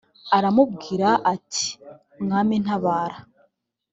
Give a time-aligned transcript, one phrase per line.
[0.37, 1.67] aramubwira ati
[2.23, 3.17] mwami ntabara